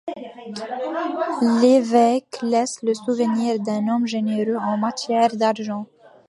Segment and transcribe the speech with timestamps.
[1.61, 5.85] L’évêque laisse le souvenir d’un homme généreux en matière d’argent.